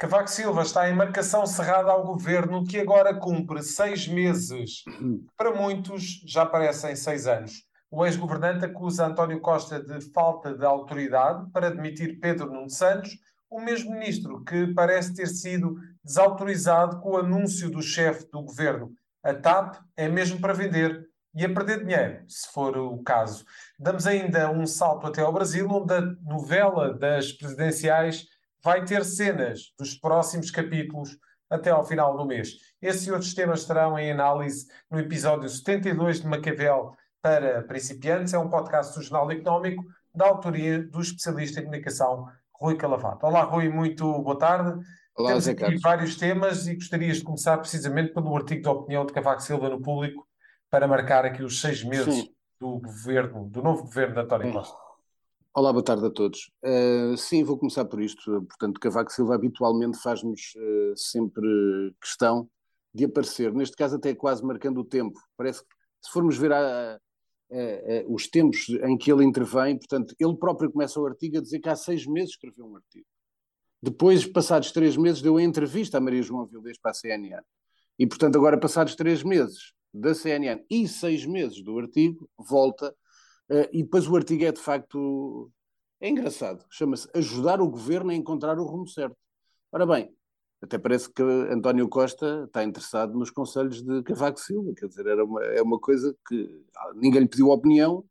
[0.00, 4.82] Cavaco Silva está em marcação cerrada ao governo que agora cumpre seis meses.
[5.36, 7.66] Para muitos, já parecem seis anos.
[7.90, 13.18] O ex-governante acusa António Costa de falta de autoridade para demitir Pedro Nuno Santos,
[13.50, 18.92] o mesmo ministro que parece ter sido desautorizado com o anúncio do chefe do governo.
[19.22, 23.44] A TAP é mesmo para vender e a perder dinheiro, se for o caso.
[23.78, 28.29] Damos ainda um salto até ao Brasil, onde a novela das presidenciais
[28.62, 31.16] vai ter cenas dos próximos capítulos
[31.48, 32.50] até ao final do mês.
[32.80, 38.32] Esse e outros temas estarão em análise no episódio 72 de Maquiavel para principiantes.
[38.32, 39.84] É um podcast do Jornal Económico
[40.14, 43.26] da autoria do especialista em comunicação Rui Calavato.
[43.26, 44.78] Olá, Rui, muito boa tarde.
[45.16, 45.82] Olá, Temos Zé aqui Carlos.
[45.82, 49.80] vários temas e gostarias de começar precisamente pelo artigo de opinião de Cavaco Silva no
[49.80, 50.26] público
[50.70, 52.28] para marcar aqui os seis meses Sim.
[52.60, 54.52] do governo, do novo governo de António É.
[54.52, 54.76] Costa.
[55.52, 56.50] Olá, boa tarde a todos.
[56.64, 58.42] Uh, sim, vou começar por isto.
[58.46, 62.48] Portanto, Cavaco Silva habitualmente faz-nos uh, sempre questão
[62.94, 65.18] de aparecer, neste caso até quase marcando o tempo.
[65.36, 65.68] Parece que
[66.02, 70.70] se formos ver a- a- a- os tempos em que ele intervém, portanto, ele próprio
[70.70, 73.06] começa o artigo a dizer que há seis meses escreveu um artigo.
[73.82, 77.42] Depois, passados três meses, deu a entrevista a Maria João Vildes para a CNN.
[77.98, 82.94] E, portanto, agora, passados três meses da CNN e seis meses do artigo, volta
[83.50, 85.50] Uh, e depois o artigo é de facto
[86.00, 89.16] é engraçado, chama-se Ajudar o Governo a encontrar o rumo certo.
[89.70, 90.14] Ora bem,
[90.62, 95.24] até parece que António Costa está interessado nos conselhos de Cavaco Silva, quer dizer, era
[95.24, 98.04] uma, é uma coisa que ah, ninguém lhe pediu opinião,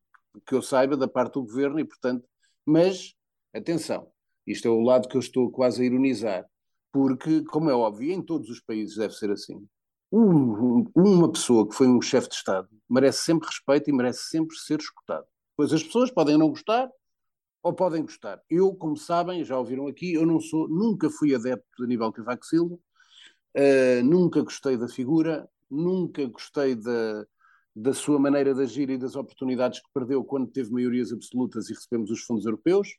[0.46, 2.28] que eu saiba, da parte do governo, e portanto,
[2.66, 3.16] mas
[3.54, 4.12] atenção,
[4.46, 6.46] isto é o lado que eu estou quase a ironizar,
[6.92, 9.68] porque, como é óbvio, em todos os países deve ser assim.
[10.12, 14.56] Um- uma pessoa que foi um chefe de Estado merece sempre respeito e merece sempre
[14.58, 15.26] ser escutado.
[15.56, 16.90] Pois as pessoas podem não gostar
[17.62, 18.42] ou podem gostar.
[18.50, 22.46] Eu, como sabem, já ouviram aqui, eu não sou, nunca fui adepto de Aníbal Cavaco
[22.46, 27.26] Silva, uh, nunca gostei da figura, nunca gostei da,
[27.76, 31.74] da sua maneira de agir e das oportunidades que perdeu quando teve maiorias absolutas e
[31.74, 32.96] recebemos os fundos europeus,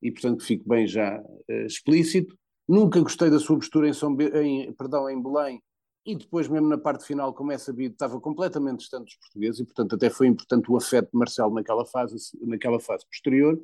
[0.00, 2.38] e portanto fico bem já uh, explícito.
[2.66, 5.60] Nunca gostei da sua postura em, São Be- em, perdão, em Belém,
[6.08, 9.64] e depois, mesmo na parte final, como é sabido, estava completamente distante dos portugueses, e
[9.66, 13.60] portanto até foi importante o afeto de Marcelo naquela fase, naquela fase posterior.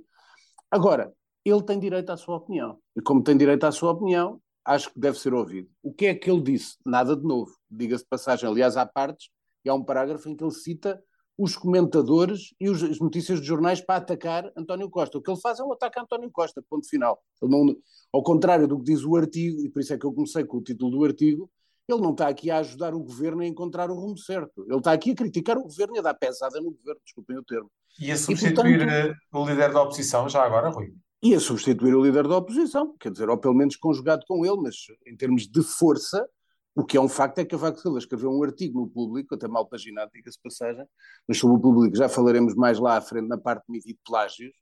[0.70, 1.10] Agora,
[1.42, 5.00] ele tem direito à sua opinião, e como tem direito à sua opinião, acho que
[5.00, 5.70] deve ser ouvido.
[5.82, 6.76] O que é que ele disse?
[6.84, 8.46] Nada de novo, diga-se de passagem.
[8.46, 9.30] Aliás, há partes,
[9.64, 11.02] e há um parágrafo em que ele cita
[11.38, 15.16] os comentadores e os, as notícias de jornais para atacar António Costa.
[15.16, 17.18] O que ele faz é um ataque a António Costa, ponto final.
[17.42, 17.74] Não,
[18.12, 20.58] ao contrário do que diz o artigo, e por isso é que eu comecei com
[20.58, 21.50] o título do artigo,
[21.88, 24.64] ele não está aqui a ajudar o governo a encontrar o rumo certo.
[24.68, 27.42] Ele está aqui a criticar o governo e a dar pesada no governo, desculpem o
[27.42, 27.70] termo.
[28.00, 30.94] E a substituir portanto- eh, o líder da oposição, já agora, Rui.
[31.22, 34.56] E a substituir o líder da oposição, quer dizer, ou pelo menos conjugado com ele,
[34.60, 34.74] mas
[35.06, 36.26] em termos de força,
[36.74, 39.46] o que é um facto é que Cavaco Silva escreveu um artigo no público, até
[39.46, 40.84] mal paginado, diga-se passagem,
[41.26, 44.52] mas sobre o público já falaremos mais lá à frente na parte de de plágios.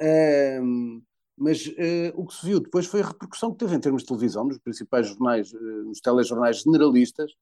[0.00, 1.00] Ahm,
[1.36, 4.08] mas eh, o que se viu depois foi a repercussão que teve em termos de
[4.08, 7.32] televisão, nos principais jornais, eh, nos telejornais generalistas,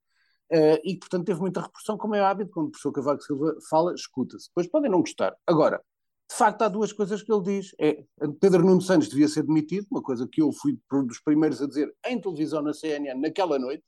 [0.51, 3.95] eh, e portanto teve muita repercussão, como é hábito, quando o professor Cavaco Silva fala,
[3.95, 4.49] escuta-se.
[4.49, 5.35] Depois podem não gostar.
[5.47, 5.81] Agora,
[6.31, 7.75] de facto, há duas coisas que ele diz.
[7.79, 8.03] É,
[8.41, 11.67] Pedro Nuno Santos devia ser demitido, uma coisa que eu fui um dos primeiros a
[11.67, 13.85] dizer em televisão na CNN naquela noite,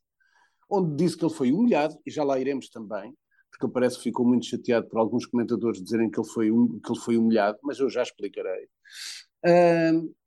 [0.69, 3.15] onde disse que ele foi humilhado, e já lá iremos também,
[3.51, 6.79] porque ele parece que ficou muito chateado por alguns comentadores dizerem que ele foi, hum-
[6.85, 8.69] que ele foi humilhado, mas eu já explicarei.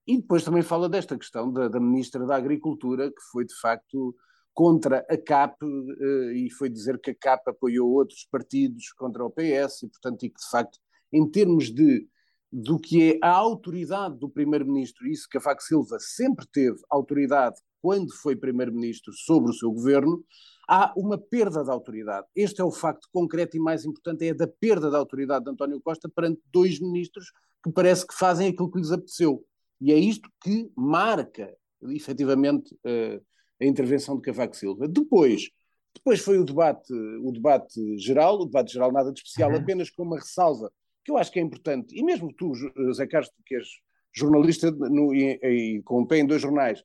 [0.08, 4.16] E depois também fala desta questão da, da Ministra da Agricultura, que foi de facto
[4.54, 9.30] contra a CAP eh, e foi dizer que a CAP apoiou outros partidos contra o
[9.30, 10.80] PS e, portanto, e que de facto,
[11.14, 12.08] em termos de
[12.52, 18.12] do que é a autoridade do Primeiro-Ministro, isso que Cavaco Silva sempre teve autoridade quando
[18.12, 20.26] foi Primeiro-Ministro sobre o seu governo,
[20.68, 22.26] há uma perda de autoridade.
[22.36, 25.52] Este é o facto concreto e mais importante, é a da perda da autoridade de
[25.52, 27.32] António Costa perante dois ministros
[27.64, 29.46] que parece que fazem aquilo que lhes apeteceu.
[29.82, 33.22] E é isto que marca, efetivamente, eh,
[33.62, 34.88] a intervenção de Cavaco Silva.
[34.88, 35.50] Depois,
[35.96, 39.58] depois foi o debate, o debate geral, o debate geral nada de especial, Uhum.
[39.58, 40.72] apenas com uma ressalva,
[41.04, 42.54] que eu acho que é importante, e mesmo tu,
[42.94, 43.68] Zé Carlos, que és
[44.14, 46.84] jornalista no, e, e com o pé em dois jornais,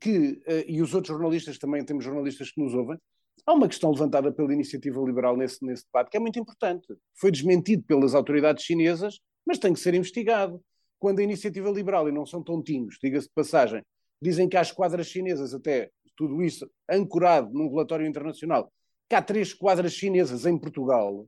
[0.00, 2.98] que, eh, e os outros jornalistas também, temos jornalistas que nos ouvem,
[3.46, 6.86] há uma questão levantada pela iniciativa liberal nesse, nesse debate que é muito importante.
[7.14, 9.18] Foi desmentido pelas autoridades chinesas,
[9.50, 10.62] mas tem que ser investigado.
[11.00, 13.82] Quando a iniciativa liberal, e não são tontinhos, diga-se de passagem,
[14.22, 18.72] dizem que há esquadras chinesas, até tudo isso ancorado num relatório internacional,
[19.08, 21.26] que há três esquadras chinesas em Portugal,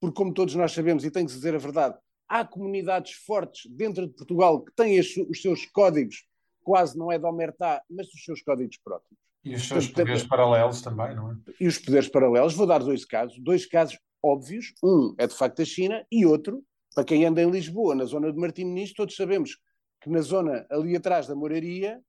[0.00, 1.96] porque como todos nós sabemos, e tem que se dizer a verdade,
[2.28, 6.26] há comunidades fortes dentro de Portugal que têm as- os seus códigos
[6.64, 9.16] quase não é da Omertá, mas dos seus códigos próprios.
[9.44, 11.36] E os seus Portanto, poderes paralelos também, não é?
[11.60, 14.72] E os poderes paralelos, vou dar dois casos, dois casos óbvios.
[14.82, 18.32] Um é de facto a China e outro, para quem anda em Lisboa, na zona
[18.32, 19.58] de Martim Ministro, todos sabemos
[20.00, 22.00] que na zona ali atrás da Moraria,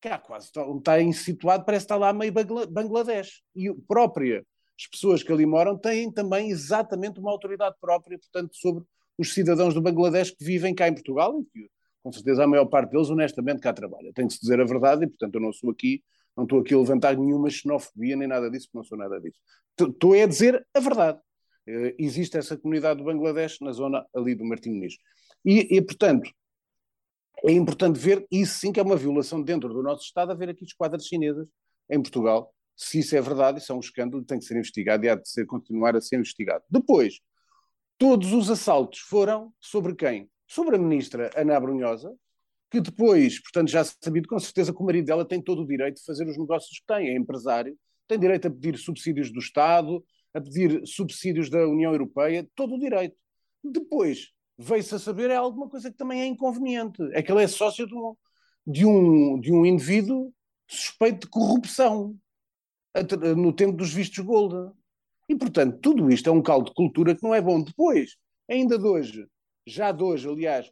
[0.00, 3.42] cá quase está, está situado, parece que está lá meio Bangladesh.
[3.54, 4.44] E própria,
[4.78, 8.84] as pessoas que ali moram têm também exatamente uma autoridade própria, portanto, sobre
[9.18, 11.70] os cidadãos do Bangladesh que vivem cá em Portugal, e que
[12.02, 14.12] com certeza a maior parte deles honestamente cá trabalha.
[14.14, 16.02] Tem que se dizer a verdade e, portanto, eu não sou aqui,
[16.36, 19.38] não estou aqui a levantar nenhuma xenofobia nem nada disso, porque não sou nada disso.
[19.78, 21.18] Estou a dizer a verdade.
[21.68, 25.02] Uh, existe essa comunidade do Bangladesh na zona ali do Martim Ministro.
[25.44, 26.30] E, e, portanto,
[27.44, 30.64] é importante ver, isso sim que é uma violação dentro do nosso Estado, haver aqui
[30.64, 31.46] esquadras chinesas
[31.88, 32.54] em Portugal.
[32.76, 35.28] Se isso é verdade, isso é um escândalo, tem que ser investigado e há de
[35.28, 36.64] ser, continuar a ser investigado.
[36.70, 37.20] Depois,
[37.98, 40.30] todos os assaltos foram sobre quem?
[40.46, 42.14] Sobre a ministra Ana Abrunhosa,
[42.70, 45.96] que depois, portanto, já sabido com certeza que o marido dela tem todo o direito
[45.96, 47.76] de fazer os negócios que tem, é empresário,
[48.06, 50.04] tem direito a pedir subsídios do Estado,
[50.34, 53.16] a pedir subsídios da União Europeia, todo o direito.
[53.62, 57.48] Depois, veio-se a saber é alguma coisa que também é inconveniente, é que ele é
[57.48, 58.16] sócio de um,
[58.66, 60.32] de um, de um indivíduo
[60.68, 62.16] suspeito de corrupção
[63.36, 64.72] no tempo dos vistos gold.
[65.28, 67.62] E, portanto, tudo isto é um caldo de cultura que não é bom.
[67.62, 68.16] Depois,
[68.48, 69.26] ainda de hoje,
[69.66, 70.70] já de hoje, aliás,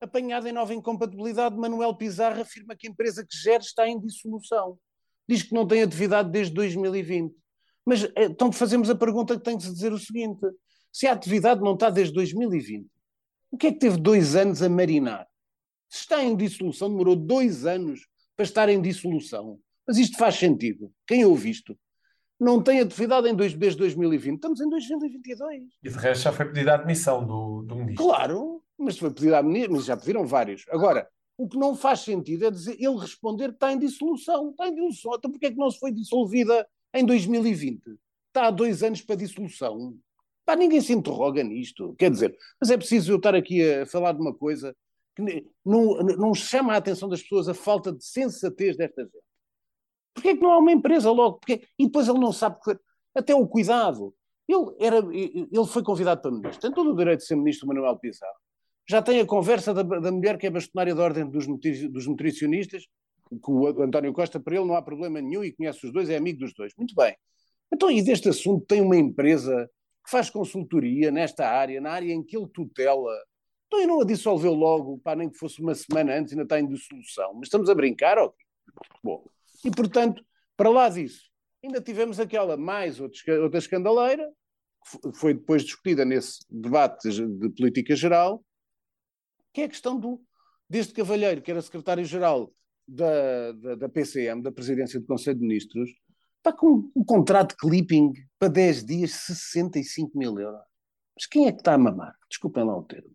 [0.00, 4.78] apanhado em nova incompatibilidade, Manuel Pizarro afirma que a empresa que gera está em dissolução.
[5.28, 7.34] Diz que não tem atividade desde 2020.
[7.86, 10.44] Mas eh, então fazemos a pergunta que tem que se dizer o seguinte:
[10.92, 12.86] se a atividade não está desde 2020,
[13.50, 15.26] o que é que teve dois anos a marinar?
[15.88, 18.06] Se está em dissolução, demorou dois anos
[18.36, 19.58] para estar em dissolução.
[19.86, 20.92] Mas isto faz sentido.
[21.06, 21.78] Quem ouve isto?
[22.38, 24.36] não tem atividade em dois, desde 2020.
[24.36, 25.62] Estamos em 2022.
[25.82, 28.04] E de resto já foi pedida a admissão do, do ministro.
[28.04, 30.64] Claro, mas foi pedida a ministro, mas já pediram vários.
[30.68, 34.50] Agora, o que não faz sentido é dizer ele responder que está em dissolução.
[34.50, 35.14] Está em dissolução.
[35.16, 36.66] Então porquê é que não se foi dissolvida
[36.98, 37.82] em 2020?
[38.28, 39.96] Está há dois anos para dissolução.
[40.44, 41.94] Pá, ninguém se interroga nisto.
[41.98, 44.76] Quer dizer, mas é preciso eu estar aqui a falar de uma coisa
[45.16, 49.24] que não, não chama a atenção das pessoas a falta de sensatez desta gente.
[50.14, 51.38] Porquê é que não há uma empresa logo?
[51.38, 51.66] Porque...
[51.78, 52.58] E depois ele não sabe,
[53.14, 54.14] até o cuidado.
[54.48, 57.98] Ele, era, ele foi convidado para ministro, tem todo o direito de ser ministro Manuel
[57.98, 58.36] Pizarro.
[58.88, 61.46] Já tem a conversa da, da mulher que é bastonária da ordem dos,
[61.90, 62.86] dos nutricionistas,
[63.40, 66.16] com o António Costa, para ele não há problema nenhum e conhece os dois, é
[66.16, 66.72] amigo dos dois.
[66.76, 67.16] Muito bem.
[67.72, 69.68] Então, e deste assunto tem uma empresa
[70.04, 73.12] que faz consultoria nesta área, na área em que ele tutela.
[73.66, 76.60] Então, e não a dissolveu logo, pá, nem que fosse uma semana antes, ainda está
[76.60, 77.34] em dissolução.
[77.34, 78.36] Mas estamos a brincar, ok?
[79.02, 79.24] Bom,
[79.64, 80.24] e, portanto,
[80.56, 81.22] para lá disso,
[81.64, 84.30] ainda tivemos aquela mais outra escandaleira,
[85.02, 88.44] que foi depois discutida nesse debate de política geral,
[89.52, 90.22] que é a questão do,
[90.70, 92.52] deste cavalheiro, que era secretário-geral
[92.86, 95.90] da, da, da, PCM, da Presidência do Conselho de Ministros,
[96.38, 100.60] está com um contrato de clipping para 10 dias, 65 mil euros.
[101.16, 102.14] Mas quem é que está a mamar?
[102.28, 103.10] Desculpem lá o termo.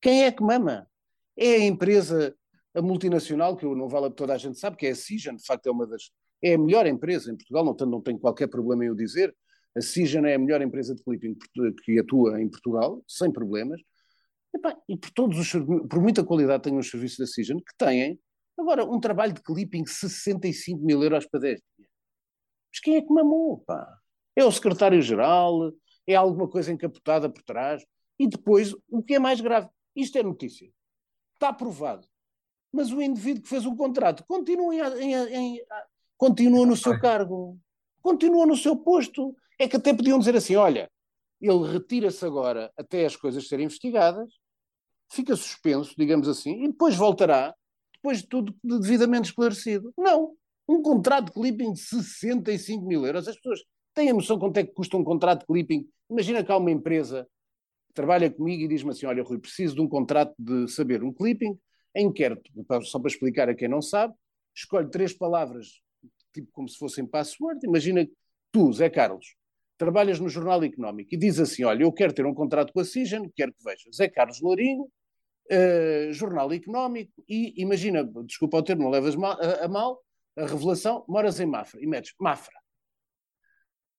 [0.00, 0.86] Quem é que mama?
[1.36, 2.34] É a empresa
[2.74, 5.66] a multinacional, que não vale toda a gente sabe, que é a Cision, de facto
[5.66, 6.10] é uma das.
[6.40, 9.34] É a melhor empresa em Portugal, não tenho, não tenho qualquer problema em o dizer.
[9.76, 11.36] A Cision é a melhor empresa de clipping
[11.84, 13.80] que atua em Portugal, sem problemas.
[14.54, 15.50] E, e por, todos os,
[15.88, 18.18] por muita qualidade tem os serviços da Cision, que têm,
[18.58, 21.90] agora, um trabalho de clipping 65 mil euros para 10 dias.
[22.72, 23.98] Mas quem é que mamou, pá?
[24.36, 25.72] É o secretário-geral?
[26.06, 27.84] É alguma coisa encapotada por trás?
[28.18, 30.70] E depois, o que é mais grave, isto é notícia.
[31.34, 32.06] Está aprovado
[32.72, 35.62] mas o indivíduo que fez o contrato continua, em, em,
[36.16, 37.58] continua no seu cargo,
[38.00, 39.34] continua no seu posto.
[39.58, 40.90] É que até podiam dizer assim: olha,
[41.40, 44.32] ele retira-se agora até as coisas serem investigadas,
[45.10, 47.54] fica suspenso, digamos assim, e depois voltará,
[48.02, 49.92] depois de tudo devidamente esclarecido.
[49.96, 50.34] Não.
[50.68, 53.26] Um contrato de clipping de 65 mil euros.
[53.26, 53.60] As pessoas
[53.94, 55.88] têm a noção quanto é que custa um contrato de clipping.
[56.10, 57.26] Imagina que há uma empresa
[57.88, 61.12] que trabalha comigo e diz-me assim: Olha, Rui, preciso de um contrato de saber um
[61.12, 61.58] clipping
[61.96, 62.50] inquérito,
[62.84, 64.14] só para explicar a quem não sabe,
[64.54, 65.80] escolhe três palavras,
[66.32, 67.66] tipo como se fossem password.
[67.66, 68.12] Imagina que
[68.52, 69.34] tu, Zé Carlos,
[69.76, 72.84] trabalhas no Jornal Económico e diz assim: Olha, eu quero ter um contrato com a
[72.84, 74.88] Cision, quero que veja Zé Carlos Lourinho,
[75.50, 80.02] uh, Jornal Económico, e imagina, desculpa o termo, não levas mal, a, a, mal,
[80.36, 82.54] a revelação, moras em Mafra, e metes Mafra.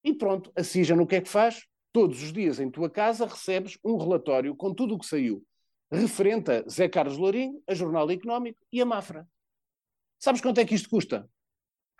[0.02, 1.66] E pronto, a Cision o que é que faz?
[1.92, 5.44] Todos os dias em tua casa recebes um relatório com tudo o que saiu
[5.90, 9.26] referente a Zé Carlos Lourinho, a Jornal Económico e a Mafra.
[10.18, 11.28] Sabes quanto é que isto custa?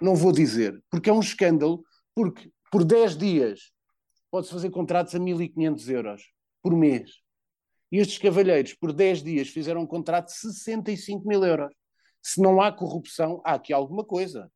[0.00, 3.72] Não vou dizer, porque é um escândalo, porque por 10 dias
[4.30, 6.30] pode-se fazer contratos a 1.500 euros
[6.62, 7.10] por mês.
[7.90, 11.72] E estes cavalheiros, por 10 dias, fizeram um contrato de 65 mil euros.
[12.22, 14.50] Se não há corrupção, há aqui alguma coisa.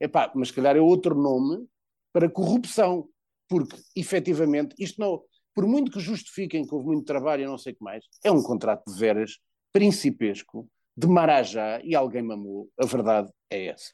[0.00, 1.66] Epá, mas calhar é outro nome
[2.12, 3.08] para corrupção,
[3.48, 5.22] porque efetivamente isto não,
[5.54, 8.30] por muito que justifiquem que houve muito trabalho e não sei o que mais, é
[8.30, 9.38] um contrato de veras
[9.72, 12.68] principesco, de marajá e alguém mamou.
[12.80, 13.92] A verdade é essa.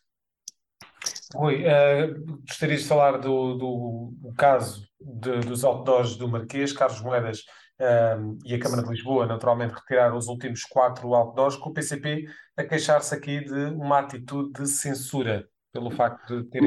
[1.35, 7.00] Rui, uh, gostarias de falar do, do, do caso de, dos outdoors do Marquês, Carlos
[7.00, 7.45] Moedas
[7.80, 12.26] uh, e a Câmara de Lisboa, naturalmente, retiraram os últimos quatro outdoors, com o PCP
[12.56, 16.66] a queixar-se aqui de uma atitude de censura pelo facto de terem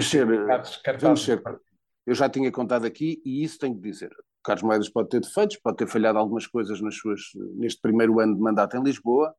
[0.83, 1.27] cartazes.
[2.05, 4.09] Eu já tinha contado aqui e isso tenho que dizer.
[4.43, 7.21] Carlos Moedas pode ter defeitos, pode ter falhado algumas coisas nas suas,
[7.55, 9.33] neste primeiro ano de mandato em Lisboa,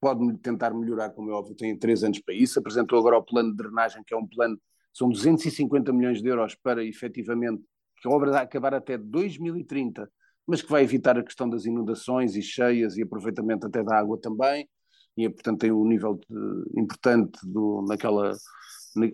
[0.00, 2.58] pode tentar melhorar, como é óbvio, tem três anos para isso.
[2.58, 4.60] Apresentou agora o plano de drenagem, que é um plano,
[4.92, 7.62] são 250 milhões de euros para efetivamente,
[8.00, 10.10] que a obra vai acabar até 2030,
[10.50, 14.18] mas que vai evitar a questão das inundações e cheias e aproveitamento até da água
[14.20, 14.68] também.
[15.16, 18.32] E, portanto, tem um nível de, importante do, naquela,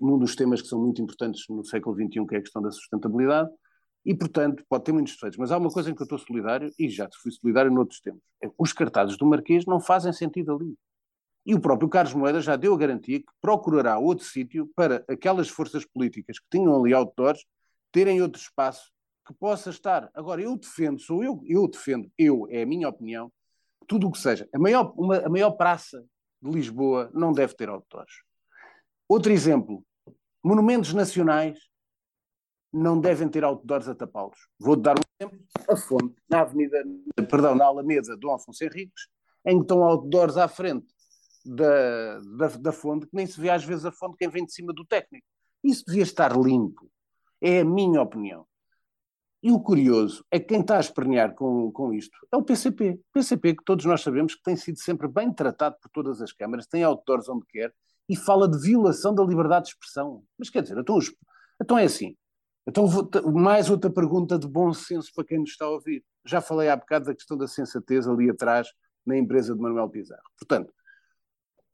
[0.01, 2.71] num dos temas que são muito importantes no século XXI, que é a questão da
[2.71, 3.51] sustentabilidade.
[4.05, 6.73] E, portanto, pode ter muitos defeitos, mas há uma coisa em que eu estou solidário,
[6.79, 8.23] e já fui solidário noutros tempos.
[8.43, 10.75] É, os cartazes do Marquês não fazem sentido ali.
[11.45, 15.49] E o próprio Carlos Moedas já deu a garantia que procurará outro sítio para aquelas
[15.49, 17.45] forças políticas que tinham ali outdoors
[17.93, 18.91] terem outro espaço
[19.27, 20.11] que possa estar.
[20.15, 23.33] Agora, eu defendo, sou eu, eu defendo, eu, é a minha opinião,
[23.87, 24.49] tudo o que seja.
[24.55, 26.05] A maior, uma, a maior praça
[26.41, 28.23] de Lisboa não deve ter outdoors.
[29.09, 29.85] Outro exemplo,
[30.43, 31.59] monumentos nacionais
[32.73, 34.39] não devem ter outdoors a tapá-los.
[34.59, 36.85] Vou dar um exemplo, a fonte, na avenida,
[37.29, 39.09] perdão, na Alameda Dom Afonso Henriques,
[39.45, 40.87] em que estão outdoors à frente
[41.45, 44.53] da, da, da fonte, que nem se vê às vezes a fonte quem vem de
[44.53, 45.27] cima do técnico.
[45.63, 46.91] Isso devia estar limpo.
[47.41, 48.47] É a minha opinião.
[49.43, 53.01] E o curioso é que quem está a espernear com, com isto é o PCP.
[53.11, 56.33] O PCP, que todos nós sabemos que tem sido sempre bem tratado por todas as
[56.33, 57.73] câmaras, tem outdoors onde quer
[58.09, 60.23] e fala de violação da liberdade de expressão.
[60.39, 60.99] Mas quer dizer, então,
[61.61, 62.17] então é assim.
[62.67, 66.05] Então, vou, mais outra pergunta de bom senso para quem nos está a ouvir.
[66.25, 68.69] Já falei há bocado da questão da sensatez ali atrás
[69.05, 70.23] na empresa de Manuel Pizarro.
[70.37, 70.73] Portanto,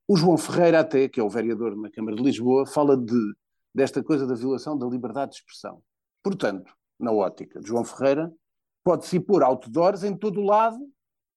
[0.07, 3.35] o João Ferreira, até, que é o vereador na Câmara de Lisboa, fala de,
[3.75, 5.83] desta coisa da violação da liberdade de expressão.
[6.23, 6.71] Portanto,
[7.03, 8.33] na ótica de João Ferreira,
[8.85, 10.79] pode-se pôr outdoors em todo o lado,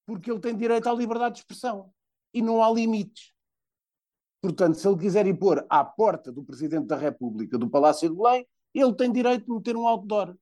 [0.06, 1.92] porque ele tem direito à liberdade de expressão.
[2.34, 3.34] E não há limites.
[4.42, 8.16] Portanto, se ele quiser ir pôr à porta do Presidente da República do Palácio de
[8.16, 10.36] Belém, ele tem direito de meter um outdoor,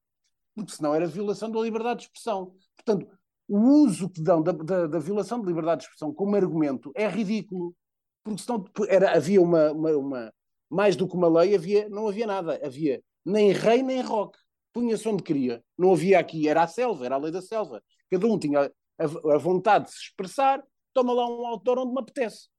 [0.56, 2.54] porque senão era violação da liberdade de expressão.
[2.76, 3.08] Portanto,
[3.48, 7.08] o uso que dão da, da, da violação de liberdade de expressão como argumento é
[7.08, 7.76] ridículo,
[8.24, 10.34] porque senão era, havia uma, uma, uma,
[10.70, 14.38] mais do que uma lei, havia, não havia nada, havia nem rei nem rock,
[14.74, 18.28] punha-se onde queria, não havia aqui, era a selva, era a lei da selva, cada
[18.28, 20.62] um tinha a, a vontade de se expressar,
[20.94, 22.50] toma lá um autor onde me apetece.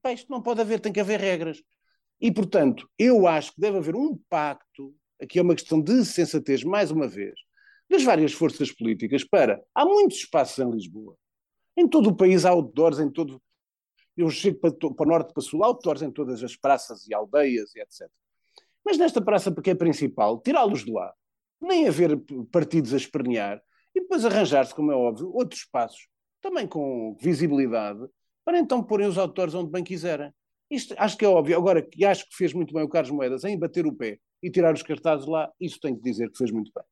[0.00, 1.62] Pá, isto não pode haver, tem que haver regras.
[2.20, 6.64] E, portanto, eu acho que deve haver um pacto aqui é uma questão de sensatez,
[6.64, 7.34] mais uma vez,
[7.88, 9.62] das várias forças políticas para.
[9.74, 11.16] Há muitos espaços em Lisboa.
[11.76, 13.40] Em todo o país há outdoors, em todo.
[14.16, 17.06] Eu chego para, para o norte, para o sul, há outdoors em todas as praças
[17.06, 18.10] e aldeias e etc.
[18.84, 21.14] Mas nesta praça, porque é principal, tirá-los de lá,
[21.62, 23.62] nem haver partidos a espernear,
[23.94, 26.08] e depois arranjar-se, como é óbvio, outros espaços,
[26.40, 28.00] também com visibilidade,
[28.44, 30.32] para então porem os autores onde bem quiserem.
[30.70, 31.56] Isto acho que é óbvio.
[31.56, 34.50] Agora, que acho que fez muito bem o Carlos Moedas em bater o pé e
[34.50, 36.84] tirar os cartazes lá, isso tenho que dizer que fez muito bem.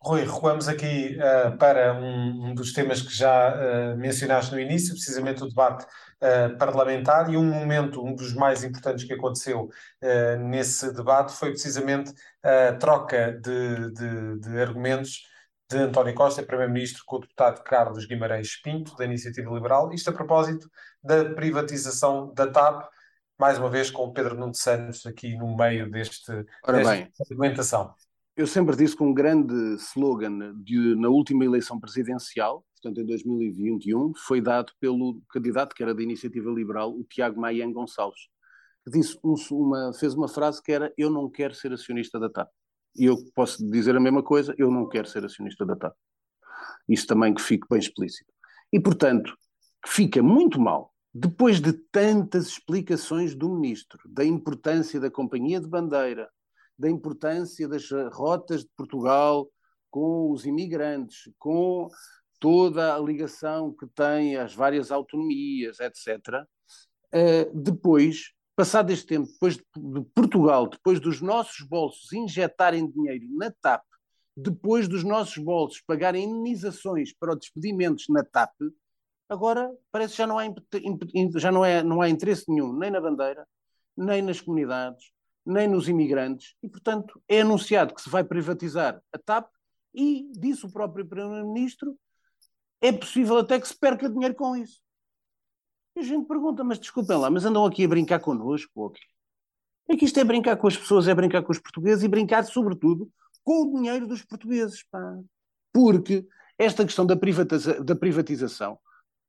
[0.00, 4.92] Rui, recuamos aqui uh, para um, um, dos temas que já uh, mencionaste no início,
[4.92, 5.86] precisamente o debate
[6.24, 9.68] uh, parlamentar, e um momento, um dos mais importantes que aconteceu
[10.48, 12.12] nesse debate foi precisamente
[12.42, 15.22] a troca de, de, de argumentos
[15.70, 20.12] de António Costa, Primeiro-Ministro, com o deputado Carlos Guimarães Pinto, da Iniciativa Liberal, isto a
[20.12, 20.68] propósito
[21.02, 22.86] da privatização da TAP,
[23.38, 26.30] mais uma vez com o Pedro Nuno Santos aqui no meio deste,
[26.62, 27.94] Ora desta bem, argumentação.
[28.36, 34.12] Eu sempre disse que um grande slogan de, na última eleição presidencial, portanto em 2021,
[34.16, 38.22] foi dado pelo candidato que era da Iniciativa Liberal, o Tiago Maian Gonçalves,
[38.84, 42.28] que disse um, uma, fez uma frase que era eu não quero ser acionista da
[42.28, 42.50] TAP.
[42.96, 45.94] E eu posso dizer a mesma coisa, eu não quero ser acionista da TAP.
[46.88, 48.32] Isso também que fique bem explícito.
[48.72, 49.36] E, portanto,
[49.86, 56.28] fica muito mal depois de tantas explicações do ministro, da importância da companhia de bandeira,
[56.78, 59.48] da importância das rotas de Portugal
[59.90, 61.88] com os imigrantes, com
[62.40, 66.44] toda a ligação que tem às várias autonomias, etc.
[67.12, 73.52] Eh, depois, passado este tempo, depois de Portugal, depois dos nossos bolsos injetarem dinheiro na
[73.62, 73.84] TAP,
[74.36, 78.52] depois dos nossos bolsos pagarem indenizações para os despedimentos na TAP,
[79.28, 80.44] agora parece que já não há,
[81.36, 83.46] já não, é, não há interesse nenhum, nem na bandeira,
[83.96, 85.13] nem nas comunidades,
[85.44, 89.48] nem nos imigrantes, e, portanto, é anunciado que se vai privatizar a TAP
[89.94, 91.96] e, disse o próprio Primeiro-Ministro,
[92.80, 94.80] é possível até que se perca dinheiro com isso.
[95.96, 98.90] E a gente pergunta, mas desculpem lá, mas andam aqui a brincar connosco?
[98.90, 99.00] Quê?
[99.88, 102.44] É que isto é brincar com as pessoas, é brincar com os portugueses e brincar,
[102.44, 103.10] sobretudo,
[103.44, 104.82] com o dinheiro dos portugueses.
[104.90, 105.18] Pá.
[105.72, 106.26] Porque
[106.58, 108.78] esta questão da, privatiza da privatização,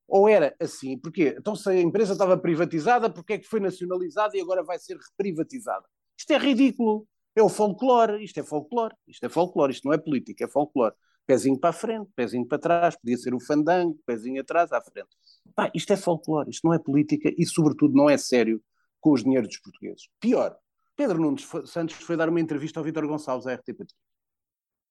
[0.08, 4.38] ou era assim, porque então se a empresa estava privatizada, porque é que foi nacionalizada
[4.38, 5.86] e agora vai ser reprivatizada?
[6.18, 7.08] Isto é ridículo.
[7.36, 10.96] É o folclore, isto é folclore, isto é folclore, isto não é política, é folclore.
[11.28, 15.10] Pezinho para a frente, pezinho para trás, podia ser o fandango, pezinho atrás, à frente.
[15.54, 18.62] Pá, isto é folclore, isto não é política e, sobretudo, não é sério
[19.02, 20.08] com os dinheiros dos portugueses.
[20.20, 20.56] Pior,
[20.96, 23.86] Pedro Nunes Santos foi dar uma entrevista ao Vítor Gonçalves à RTP,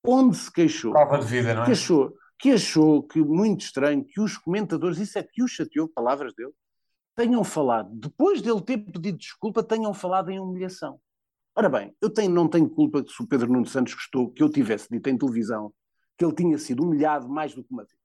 [0.04, 1.64] onde se queixou, Prova de vida, não é?
[1.64, 5.88] que, achou, que achou que, muito estranho, que os comentadores, isso é que o chateou,
[5.88, 6.52] palavras dele,
[7.14, 11.00] tenham falado, depois dele ter pedido desculpa, tenham falado em humilhação.
[11.56, 14.42] Ora bem, eu tenho, não tenho culpa que se o Pedro Nuno Santos gostou que
[14.42, 15.72] eu tivesse dito em televisão
[16.16, 18.00] que ele tinha sido humilhado mais do que uma vez.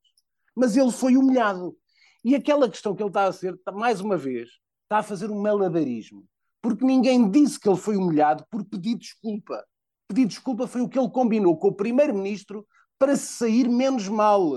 [0.54, 1.76] Mas ele foi humilhado.
[2.24, 4.48] E aquela questão que ele está a ser, mais uma vez,
[4.82, 6.24] está a fazer um malabarismo.
[6.62, 9.64] Porque ninguém disse que ele foi humilhado por pedir desculpa.
[10.08, 12.66] Pedir desculpa foi o que ele combinou com o primeiro-ministro
[12.98, 14.52] para se sair menos mal.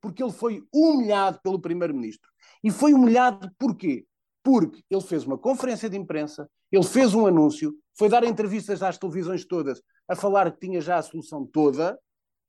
[0.00, 2.30] Porque ele foi humilhado pelo primeiro-ministro.
[2.64, 4.06] E foi humilhado porquê?
[4.42, 8.98] Porque ele fez uma conferência de imprensa, ele fez um anúncio, foi dar entrevistas às
[8.98, 11.98] televisões todas a falar que tinha já a solução toda,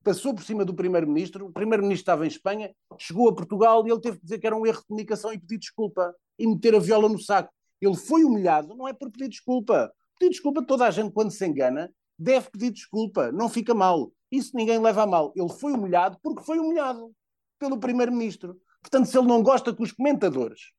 [0.04, 4.02] passou por cima do primeiro-ministro, o primeiro-ministro estava em Espanha, chegou a Portugal e ele
[4.02, 6.80] teve que dizer que era um erro de comunicação e pedir desculpa e meter a
[6.80, 7.54] viola no saco.
[7.80, 9.92] Ele foi humilhado, não é por pedir desculpa.
[10.20, 14.12] Pedir desculpa, toda a gente, quando se engana, deve pedir desculpa, não fica mal.
[14.32, 15.34] Isso ninguém leva a mal.
[15.36, 17.12] Ele foi humilhado porque foi humilhado
[17.60, 18.60] pelo primeiro-ministro.
[18.82, 20.72] Portanto, se ele não gosta que os comentadores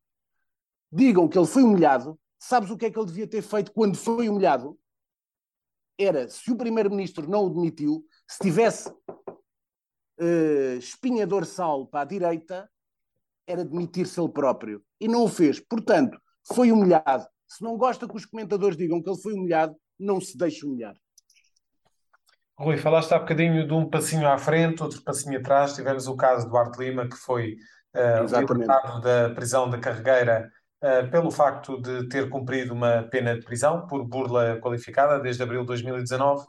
[0.92, 3.96] digam que ele foi humilhado, sabes o que é que ele devia ter feito quando
[3.96, 4.78] foi humilhado?
[5.98, 12.68] Era, se o primeiro-ministro não o demitiu, se tivesse uh, espinha dorsal para a direita,
[13.46, 14.82] era demitir-se ele próprio.
[15.00, 15.60] E não o fez.
[15.60, 16.18] Portanto,
[16.52, 17.26] foi humilhado.
[17.46, 20.94] Se não gosta que os comentadores digam que ele foi humilhado, não se deixe humilhar.
[22.56, 25.74] Rui, falaste há bocadinho de um passinho à frente, outro passinho atrás.
[25.74, 27.56] Tivemos o caso do Arte Lima, que foi
[27.94, 30.50] uh, libertado da prisão da carregueira
[31.10, 35.68] pelo facto de ter cumprido uma pena de prisão por burla qualificada desde abril de
[35.68, 36.44] 2019,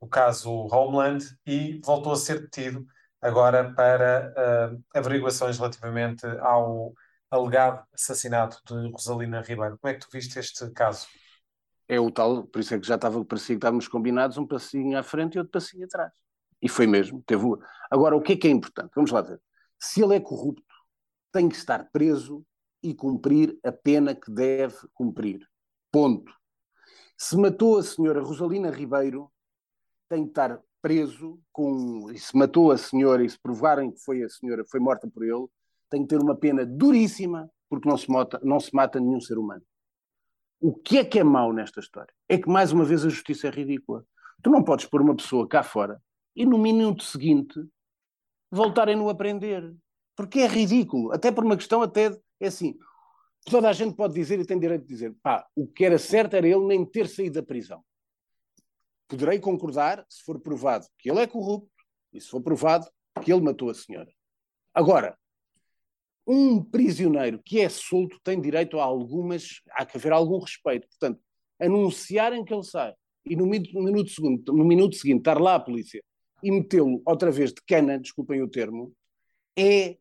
[0.00, 2.84] o caso Homeland, e voltou a ser detido
[3.20, 4.32] agora para
[4.72, 6.92] uh, averiguações relativamente ao
[7.30, 9.78] alegado assassinato de Rosalina Ribeiro.
[9.78, 11.06] Como é que tu viste este caso?
[11.86, 14.98] É o tal, por isso é que já estava, parecia que estávamos combinados, um passinho
[14.98, 16.12] à frente e outro passinho atrás.
[16.60, 17.22] E foi mesmo.
[17.26, 17.44] Teve...
[17.90, 18.90] Agora, o que é que é importante?
[18.94, 19.40] Vamos lá ver.
[19.78, 20.62] Se ele é corrupto,
[21.32, 22.44] tem que estar preso
[22.82, 25.46] e cumprir a pena que deve cumprir.
[25.90, 26.32] Ponto.
[27.16, 29.30] Se matou a senhora Rosalina Ribeiro,
[30.08, 32.10] tem que estar preso com.
[32.10, 35.24] E se matou a senhora e se provarem que foi a senhora, foi morta por
[35.24, 35.46] ele,
[35.90, 39.38] tem que ter uma pena duríssima, porque não se mata, não se mata nenhum ser
[39.38, 39.62] humano.
[40.60, 42.12] O que é que é mau nesta história?
[42.28, 44.04] É que, mais uma vez, a justiça é ridícula.
[44.42, 46.00] Tu não podes pôr uma pessoa cá fora
[46.34, 47.60] e, no minuto seguinte,
[48.50, 49.74] voltarem-no a prender.
[50.18, 51.12] Porque é ridículo.
[51.12, 52.10] Até por uma questão até...
[52.40, 52.76] É assim,
[53.44, 56.34] toda a gente pode dizer e tem direito de dizer pá, o que era certo
[56.34, 57.84] era ele nem ter saído da prisão.
[59.06, 61.70] Poderei concordar se for provado que ele é corrupto
[62.12, 62.84] e se for provado
[63.22, 64.12] que ele matou a senhora.
[64.74, 65.16] Agora,
[66.26, 70.88] um prisioneiro que é solto tem direito a algumas, há que haver algum respeito.
[70.88, 71.20] Portanto,
[71.60, 72.92] anunciarem que ele sai
[73.24, 76.02] e no minuto, segundo, no minuto seguinte estar lá a polícia
[76.42, 78.92] e metê-lo outra vez de cana, desculpem o termo,
[79.56, 79.96] é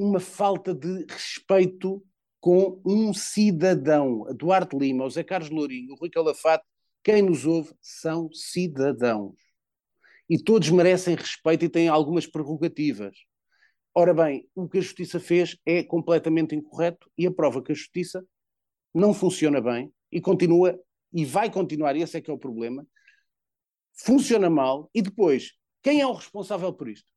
[0.00, 2.02] uma falta de respeito
[2.40, 4.26] com um cidadão.
[4.28, 6.64] A Duarte Lima, o Zé Carlos Lourinho, o Rui Calafate,
[7.04, 9.36] quem nos ouve são cidadãos.
[10.28, 13.14] E todos merecem respeito e têm algumas prerrogativas.
[13.94, 17.74] Ora bem, o que a justiça fez é completamente incorreto e a prova que a
[17.74, 18.24] justiça
[18.94, 20.78] não funciona bem e continua
[21.12, 22.86] e vai continuar, esse é que é o problema,
[23.92, 27.10] funciona mal e depois, quem é o responsável por isto?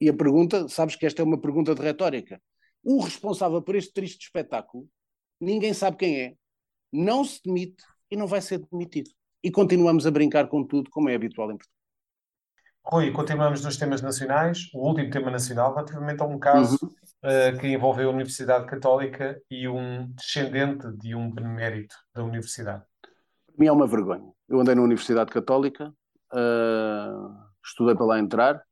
[0.00, 2.40] E a pergunta, sabes que esta é uma pergunta de retórica.
[2.82, 4.86] O responsável por este triste espetáculo,
[5.40, 6.34] ninguém sabe quem é,
[6.92, 9.10] não se demite e não vai ser demitido.
[9.42, 11.76] E continuamos a brincar com tudo, como é habitual em Portugal.
[12.88, 14.70] Rui, continuamos nos temas nacionais.
[14.72, 16.88] O último tema nacional, relativamente a um caso uhum.
[16.88, 22.84] uh, que envolveu a Universidade Católica e um descendente de um benemérito da universidade.
[23.46, 24.30] Para mim é uma vergonha.
[24.48, 25.92] Eu andei na Universidade Católica,
[26.32, 28.62] uh, estudei para lá entrar,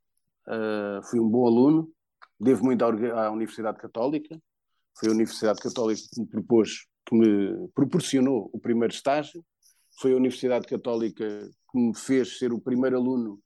[0.49, 1.95] uh, fui um bom aluno
[2.39, 4.39] Devo muito à, à Universidade Católica,
[4.99, 9.45] foi a Universidade Católica que me propôs, que me proporcionou o primeiro estágio,
[10.01, 11.25] foi a Universidade Católica
[11.73, 13.41] que me fez ser o primeiro aluno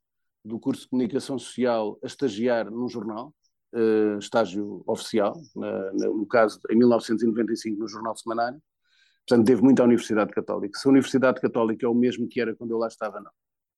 [0.44, 3.34] do curso de Comunicação Social a estagiar num jornal,
[3.74, 8.60] uh, estágio oficial, na, na, no caso, em 1995, no Jornal Semanário.
[9.26, 10.78] Portanto, devo muito à Universidade Católica.
[10.78, 13.30] Se a Universidade Católica é o mesmo que era quando eu lá estava, não.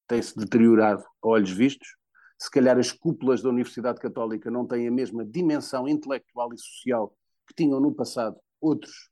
[0.06, 1.99] Tem-se deteriorado a olhos vistos.
[2.40, 7.14] Se calhar as cúpulas da Universidade Católica não têm a mesma dimensão intelectual e social
[7.46, 9.10] que tinham no passado outros,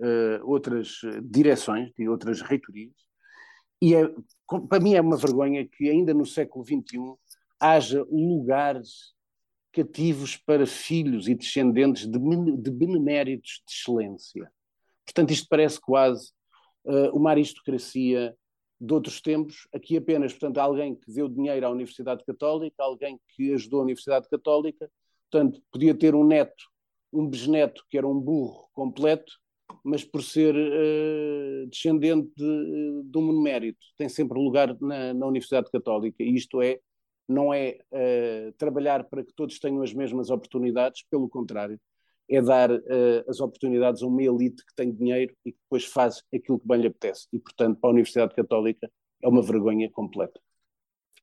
[0.00, 2.94] uh, outras direções e outras reitorias.
[3.82, 4.08] E é,
[4.68, 7.14] para mim é uma vergonha que ainda no século XXI
[7.58, 9.12] haja lugares
[9.72, 12.18] cativos para filhos e descendentes de,
[12.56, 14.52] de beneméritos de excelência.
[15.04, 16.30] Portanto, isto parece quase
[16.84, 18.36] uh, uma aristocracia
[18.80, 19.66] de outros tempos.
[19.74, 24.28] Aqui apenas, portanto, alguém que deu dinheiro à Universidade Católica, alguém que ajudou a Universidade
[24.28, 24.90] Católica,
[25.30, 26.64] portanto, podia ter um neto,
[27.12, 29.32] um bisneto que era um burro completo,
[29.84, 35.70] mas por ser uh, descendente de, de um mérito, tem sempre lugar na, na Universidade
[35.70, 36.22] Católica.
[36.22, 36.80] E isto é,
[37.28, 41.78] não é uh, trabalhar para que todos tenham as mesmas oportunidades, pelo contrário,
[42.28, 42.80] é dar uh,
[43.28, 46.80] as oportunidades a uma elite que tem dinheiro e que depois faz aquilo que bem
[46.80, 47.26] lhe apetece.
[47.32, 48.90] E, portanto, para a Universidade Católica
[49.22, 50.38] é uma vergonha completa.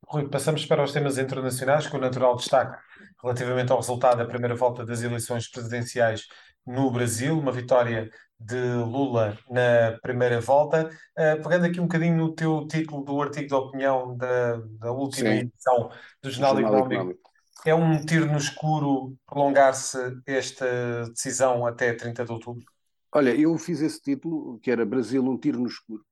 [0.07, 2.79] Rui, passamos para os temas internacionais, com o natural destaque
[3.21, 6.27] relativamente ao resultado da primeira volta das eleições presidenciais
[6.65, 10.89] no Brasil, uma vitória de Lula na primeira volta.
[11.17, 15.29] Uh, pegando aqui um bocadinho no teu título do artigo de opinião da, da última
[15.29, 15.37] Sim.
[15.37, 15.89] edição
[16.21, 17.31] do Jornal, Jornal Económico, Económico,
[17.65, 22.65] é um tiro no escuro prolongar-se esta decisão até 30 de outubro?
[23.11, 26.05] Olha, eu fiz esse título, que era Brasil, um tiro no escuro.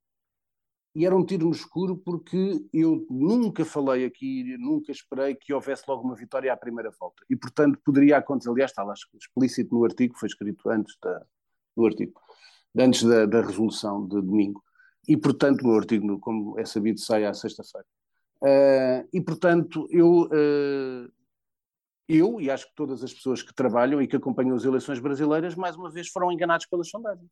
[0.94, 5.84] E era um tiro no escuro porque eu nunca falei aqui, nunca esperei que houvesse
[5.88, 7.24] logo uma vitória à primeira volta.
[7.28, 8.50] E, portanto, poderia acontecer.
[8.50, 11.24] Aliás, está lá explícito no artigo, foi escrito antes da,
[11.76, 12.20] no artigo,
[12.76, 14.62] antes da, da resolução de domingo.
[15.06, 17.86] E, portanto, o artigo, como é sabido, sai à sexta-feira.
[18.40, 21.12] Uh, e, portanto, eu, uh,
[22.08, 25.54] eu e acho que todas as pessoas que trabalham e que acompanham as eleições brasileiras,
[25.54, 27.30] mais uma vez foram enganados pelas sondagens.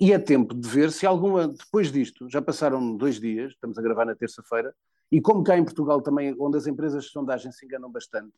[0.00, 3.82] E é tempo de ver se alguma, depois disto, já passaram dois dias, estamos a
[3.82, 4.74] gravar na terça-feira,
[5.10, 8.32] e como cá em Portugal também, onde as empresas de sondagem se enganam bastante,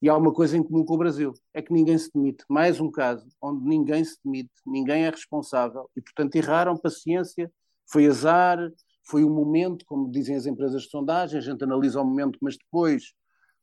[0.00, 2.44] e há uma coisa em comum com o Brasil, é que ninguém se demite.
[2.48, 7.50] Mais um caso onde ninguém se demite, ninguém é responsável e, portanto, erraram, paciência,
[7.86, 8.58] foi azar,
[9.04, 12.56] foi o momento, como dizem as empresas de sondagem, a gente analisa o momento, mas
[12.56, 13.14] depois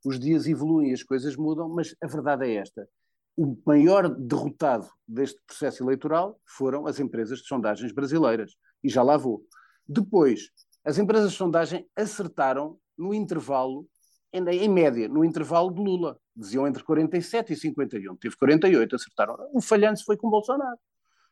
[0.04, 2.88] os dias evoluem, as coisas mudam, mas a verdade é esta.
[3.36, 8.56] O maior derrotado deste processo eleitoral foram as empresas de sondagens brasileiras.
[8.84, 9.44] E já lá vou.
[9.88, 10.50] Depois,
[10.84, 13.88] as empresas de sondagem acertaram no intervalo
[14.32, 16.20] em média, no intervalo de Lula.
[16.36, 18.16] Diziam entre 47 e 51.
[18.18, 19.36] Teve 48, acertaram.
[19.54, 20.78] O falhanço foi com Bolsonaro.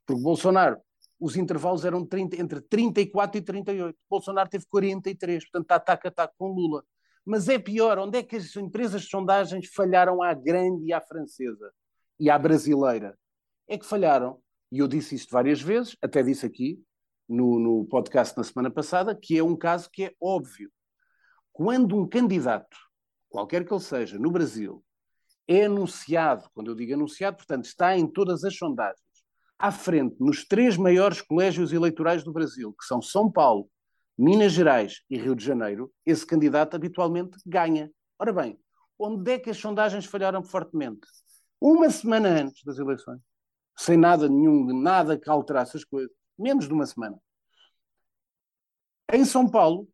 [0.06, 0.78] Porque Bolsonaro,
[1.20, 3.98] os intervalos eram 30, entre 34 e 38.
[4.10, 6.84] Bolsonaro teve 43, portanto ataque a ataque com Lula.
[7.30, 11.02] Mas é pior, onde é que as empresas de sondagens falharam à grande e à
[11.02, 11.74] francesa
[12.18, 13.20] e à brasileira?
[13.68, 14.40] É que falharam,
[14.72, 16.82] e eu disse isto várias vezes, até disse aqui
[17.28, 20.72] no, no podcast na semana passada, que é um caso que é óbvio.
[21.52, 22.78] Quando um candidato
[23.28, 24.82] qualquer que ele seja, no Brasil,
[25.50, 29.02] é anunciado, quando eu digo anunciado, portanto, está em todas as sondagens,
[29.60, 33.70] à frente nos três maiores colégios eleitorais do Brasil, que são São Paulo,
[34.18, 37.92] Minas Gerais e Rio de Janeiro, esse candidato habitualmente ganha.
[38.18, 38.60] Ora bem,
[38.98, 41.08] onde é que as sondagens falharam fortemente?
[41.62, 43.22] Uma semana antes das eleições,
[43.78, 47.20] sem nada nenhum, nada que alterasse as coisas, menos de uma semana.
[49.14, 49.88] Em São Paulo,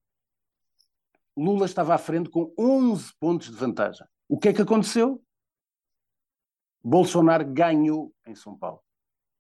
[1.35, 4.07] Lula estava à frente com 11 pontos de vantagem.
[4.29, 5.21] O que é que aconteceu?
[6.81, 8.81] Bolsonaro ganhou em São Paulo.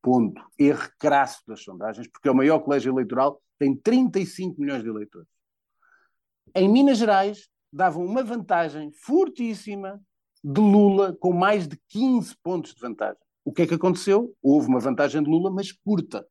[0.03, 0.39] Ponto.
[0.59, 5.29] Erro crasso das sondagens, porque é o maior colégio eleitoral, tem 35 milhões de eleitores.
[6.53, 9.99] Em Minas Gerais, davam uma vantagem fortíssima
[10.43, 13.17] de Lula, com mais de 15 pontos de vantagem.
[13.45, 14.35] O que é que aconteceu?
[14.41, 16.27] Houve uma vantagem de Lula, mas curta.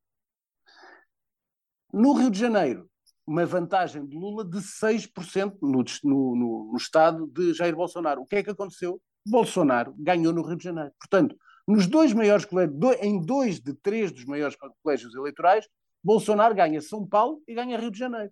[1.92, 2.88] No Rio de Janeiro,
[3.26, 8.20] uma vantagem de Lula de 6% no, no, no, estado de Jair Bolsonaro.
[8.20, 9.00] O que é que aconteceu?
[9.26, 10.92] Bolsonaro ganhou no Rio de Janeiro.
[10.98, 11.36] Portanto,
[11.72, 15.66] nos dois maiores colégios, em dois de três dos maiores colégios eleitorais,
[16.04, 18.30] Bolsonaro ganha São Paulo e ganha Rio de Janeiro.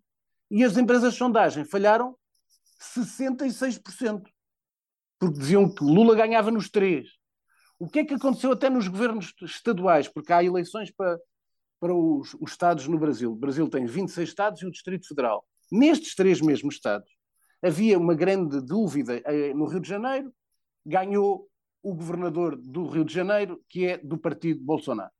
[0.50, 2.16] E as empresas de sondagem falharam
[2.81, 4.24] 66%,
[5.18, 7.09] porque diziam que Lula ganhava nos três.
[7.79, 10.07] O que é que aconteceu até nos governos estaduais?
[10.07, 11.18] Porque há eleições para,
[11.79, 13.33] para os, os estados no Brasil.
[13.33, 15.46] O Brasil tem 26 estados e o Distrito Federal.
[15.72, 17.11] Nestes três mesmos estados,
[17.62, 19.22] havia uma grande dúvida.
[19.24, 20.31] Eh, no Rio de Janeiro,
[20.85, 21.49] ganhou
[21.83, 25.11] o governador do Rio de Janeiro, que é do partido Bolsonaro.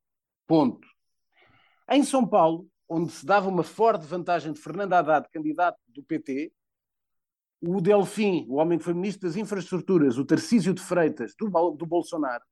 [0.47, 0.87] Ponto.
[1.89, 6.53] Em São Paulo, onde se dava uma forte vantagem de Fernando Haddad, candidato do PT,
[7.63, 11.87] o Delfim, o homem que foi ministro das Infraestruturas, o Tarcísio de Freitas, do, do
[11.87, 12.43] Bolsonaro,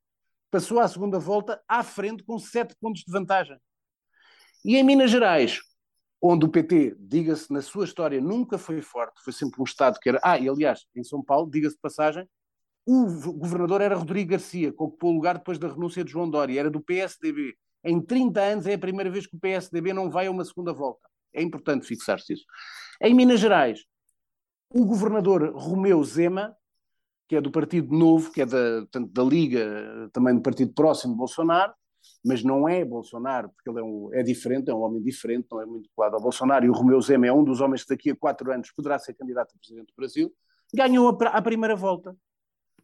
[0.51, 3.59] passou à segunda volta à frente com sete pontos de vantagem.
[4.65, 5.61] E em Minas Gerais,
[6.21, 10.09] onde o PT, diga-se na sua história, nunca foi forte, foi sempre um Estado que
[10.09, 10.21] era.
[10.23, 12.29] Ah, e aliás, em São Paulo, diga-se de passagem,
[12.91, 16.59] o governador era Rodrigo Garcia, que ocupou o lugar depois da renúncia de João Dória,
[16.59, 17.55] era do PSDB.
[17.85, 20.73] Em 30 anos é a primeira vez que o PSDB não vai a uma segunda
[20.73, 21.07] volta.
[21.35, 22.45] É importante fixar-se isso.
[23.03, 23.85] Em Minas Gerais,
[24.71, 26.57] o governador Romeu Zema,
[27.29, 31.19] que é do Partido Novo, que é da, da Liga, também do Partido Próximo de
[31.19, 31.75] Bolsonaro,
[32.25, 35.61] mas não é Bolsonaro, porque ele é, um, é diferente, é um homem diferente, não
[35.61, 38.11] é muito colado ao Bolsonaro, e o Romeu Zema é um dos homens que daqui
[38.11, 40.33] a quatro anos poderá ser candidato a presidente do Brasil,
[40.73, 42.17] ganhou a, a primeira volta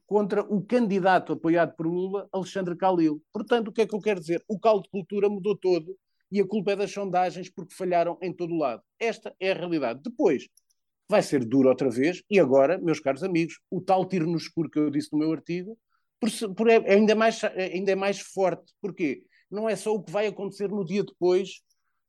[0.07, 3.23] contra o candidato apoiado por Lula, Alexandre Calil.
[3.33, 4.43] Portanto, o que é que eu quero dizer?
[4.49, 5.97] O caldo de cultura mudou todo
[6.31, 8.83] e a culpa é das sondagens porque falharam em todo o lado.
[8.99, 10.01] Esta é a realidade.
[10.03, 10.49] Depois,
[11.09, 14.71] vai ser duro outra vez, e agora, meus caros amigos, o tal tiro no escuro
[14.71, 15.79] que eu disse no meu artigo,
[16.19, 18.73] por, por, é, é ainda, mais, é é mais forte.
[18.81, 19.25] Porquê?
[19.51, 21.61] Não é só o que vai acontecer no dia depois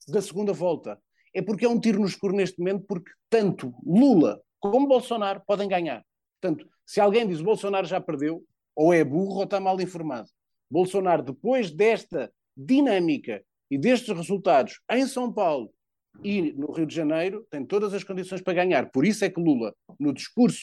[0.08, 1.00] da segunda volta.
[1.34, 5.68] É porque é um tiro no escuro neste momento, porque tanto Lula como Bolsonaro podem
[5.68, 6.04] ganhar.
[6.46, 10.30] Portanto, se alguém diz Bolsonaro já perdeu, ou é burro ou está mal informado.
[10.70, 15.74] Bolsonaro, depois desta dinâmica e destes resultados em São Paulo
[16.24, 18.92] e no Rio de Janeiro, tem todas as condições para ganhar.
[18.92, 20.62] Por isso é que Lula, no discurso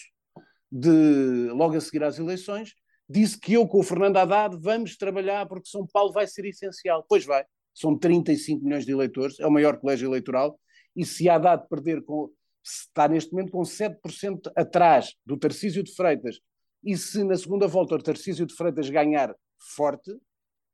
[0.70, 2.74] de logo a seguir às eleições,
[3.08, 7.04] disse que eu com o Fernando Haddad vamos trabalhar porque São Paulo vai ser essencial.
[7.08, 10.58] Pois vai, são 35 milhões de eleitores, é o maior colégio eleitoral,
[10.94, 12.30] e se Haddad perder com,
[12.64, 16.40] está neste momento com 7% atrás do Tarcísio de Freitas,
[16.84, 19.34] e se na segunda volta o Tarcísio de Freitas ganhar
[19.76, 20.10] forte,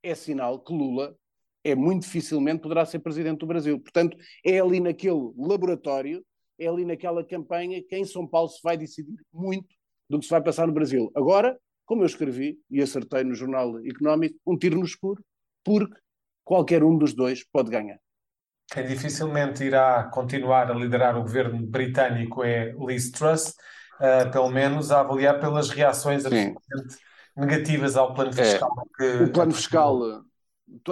[0.03, 1.17] é sinal que Lula
[1.65, 3.79] é muito dificilmente poderá ser presidente do Brasil.
[3.79, 6.25] Portanto, é ali naquele laboratório,
[6.59, 9.69] é ali naquela campanha que em São Paulo se vai decidir muito
[10.09, 11.11] do que se vai passar no Brasil.
[11.15, 15.23] Agora, como eu escrevi e acertei no Jornal Económico, um tiro no escuro,
[15.65, 15.95] porque
[16.45, 18.01] qualquer um dos dois pode ganhar.
[18.71, 23.55] Quem dificilmente irá continuar a liderar o governo britânico é Liz Truss,
[23.99, 26.99] uh, pelo menos a avaliar pelas reações absolutamente
[27.39, 28.75] negativas ao plano é, fiscal.
[28.79, 29.25] É, que...
[29.25, 30.25] O plano fiscal,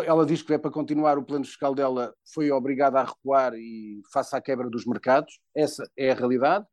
[0.05, 4.01] ela diz que é para continuar, o plano fiscal dela foi obrigada a recuar e
[4.13, 6.65] face à quebra dos mercados, essa é a realidade.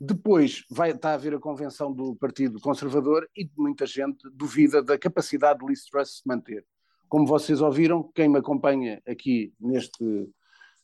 [0.00, 4.98] Depois vai, está a haver a convenção do Partido Conservador e muita gente duvida da
[4.98, 6.64] capacidade de Liz Truss se manter.
[7.08, 10.28] Como vocês ouviram, quem me acompanha aqui neste,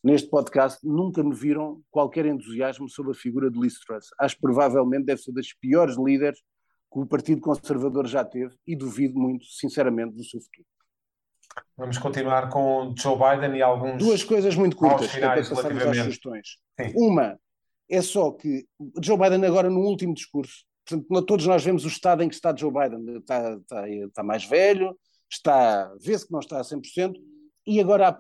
[0.03, 4.09] neste podcast nunca me viram qualquer entusiasmo sobre a figura de Liz Truss.
[4.19, 6.41] Acho que provavelmente deve ser das piores líderes
[6.93, 10.67] que o Partido Conservador já teve e duvido muito, sinceramente, do seu futuro.
[11.77, 13.99] Vamos continuar com Joe Biden e alguns.
[13.99, 16.49] Duas coisas muito curtas para passarmos às sugestões.
[16.81, 16.93] Sim.
[16.97, 17.39] Uma
[17.89, 18.67] é só que
[19.03, 22.55] Joe Biden, agora no último discurso, portanto, todos nós vemos o estado em que está
[22.55, 23.19] Joe Biden.
[23.19, 24.97] Está, está, está mais velho,
[25.31, 27.15] está, vê-se que não está a 100%,
[27.67, 28.17] e agora,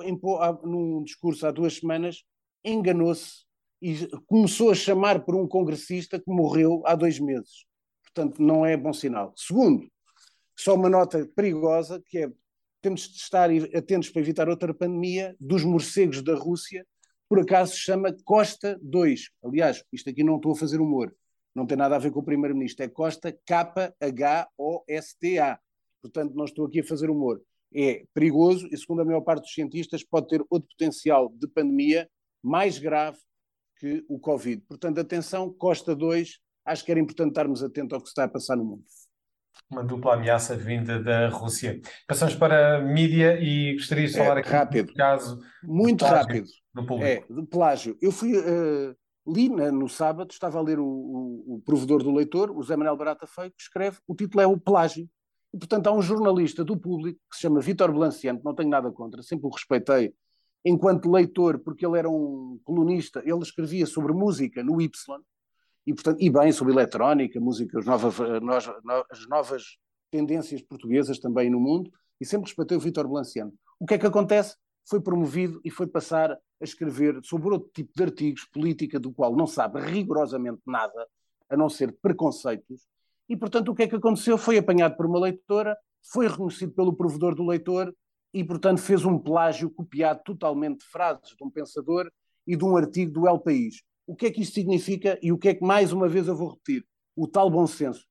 [0.64, 2.22] num discurso há duas semanas,
[2.64, 3.44] enganou-se
[3.82, 7.64] e começou a chamar por um congressista que morreu há dois meses.
[8.02, 9.32] Portanto, não é bom sinal.
[9.36, 9.86] Segundo,
[10.58, 12.30] só uma nota perigosa, que é
[12.82, 16.86] temos de estar atentos para evitar outra pandemia dos morcegos da Rússia,
[17.28, 19.30] por acaso se chama Costa 2.
[19.44, 21.14] Aliás, isto aqui não estou a fazer humor,
[21.54, 24.48] não tem nada a ver com o primeiro-ministro, é Costa K-H-O-S-T-A.
[26.02, 27.42] Portanto, não estou aqui a fazer humor.
[27.74, 32.08] É perigoso e, segundo a maior parte dos cientistas, pode ter outro potencial de pandemia
[32.42, 33.18] mais grave
[33.78, 34.62] que o Covid.
[34.68, 38.28] Portanto, atenção, Costa 2, acho que era importante estarmos atentos ao que se está a
[38.28, 38.84] passar no mundo
[39.70, 41.80] uma dupla ameaça vinda da Rússia.
[42.06, 44.92] Passamos para a mídia e gostaria de falar é, aqui rápido.
[44.94, 47.06] caso muito rápido no público.
[47.06, 47.96] É, de plágio.
[48.02, 52.50] Eu fui uh, li no sábado, estava a ler o, o, o, provedor do leitor,
[52.50, 55.08] o Zé Manuel Barata Feio, que escreve, o título é o plágio.
[55.52, 58.90] E, portanto, há um jornalista do público que se chama Vítor Blanciante, não tenho nada
[58.90, 60.14] contra, sempre o respeitei
[60.64, 64.90] enquanto leitor, porque ele era um colunista, ele escrevia sobre música no Y,
[65.86, 68.14] e, portanto, e bem sobre eletrónica, música, as novas,
[69.10, 69.78] as novas
[70.10, 73.52] tendências portuguesas também no mundo, e sempre respeitei o Vítor Blanciano.
[73.78, 74.56] O que é que acontece?
[74.84, 79.34] Foi promovido e foi passar a escrever sobre outro tipo de artigos, política do qual
[79.34, 81.06] não sabe rigorosamente nada,
[81.48, 82.86] a não ser preconceitos,
[83.30, 84.36] e portanto o que é que aconteceu?
[84.36, 87.94] Foi apanhado por uma leitora, foi reconhecido pelo provedor do leitor
[88.34, 92.10] e portanto fez um plágio copiado totalmente de frases de um pensador
[92.44, 93.82] e de um artigo do El País.
[94.04, 96.34] O que é que isto significa e o que é que, mais uma vez, eu
[96.34, 96.84] vou repetir?
[97.14, 98.04] O tal bom senso.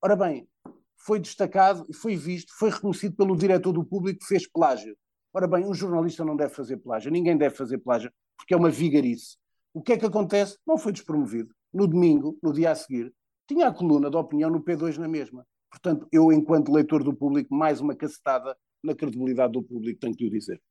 [0.00, 0.48] Ora bem,
[0.96, 4.96] foi destacado e foi visto, foi reconhecido pelo diretor do público que fez plágio.
[5.34, 8.70] Ora bem, um jornalista não deve fazer plágio, ninguém deve fazer plágio, porque é uma
[8.70, 9.36] vigarice.
[9.74, 10.56] O que é que acontece?
[10.64, 11.52] Não foi despromovido.
[11.72, 13.12] No domingo, no dia a seguir,
[13.50, 15.44] tinha a coluna de opinião no P2 na mesma.
[15.68, 20.24] Portanto, eu, enquanto leitor do público, mais uma cacetada na credibilidade do público, tenho que
[20.24, 20.62] o dizer.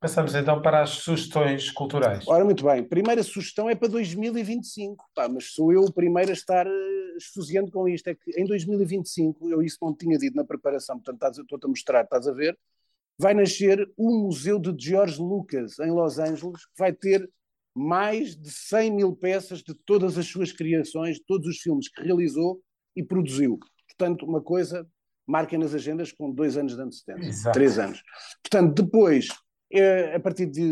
[0.00, 2.26] Passamos então para as sugestões culturais.
[2.26, 2.82] Ora, muito bem.
[2.82, 7.70] Primeira sugestão é para 2025, tá, mas sou eu o primeiro a estar uh, esfuziando
[7.70, 8.08] com isto.
[8.08, 12.02] É que em 2025, eu isso não tinha dito na preparação, portanto estou-te a mostrar,
[12.02, 12.58] estás a ver,
[13.16, 17.30] vai nascer o Museu de George Lucas, em Los Angeles, que vai ter
[17.76, 22.02] mais de 100 mil peças de todas as suas criações, de todos os filmes que
[22.02, 22.62] realizou
[22.96, 23.58] e produziu.
[23.86, 24.88] Portanto, uma coisa,
[25.26, 27.52] marquem nas agendas com dois anos de antecedência, Exato.
[27.52, 28.02] três anos.
[28.42, 29.28] Portanto, depois,
[29.70, 30.66] é, a partir de,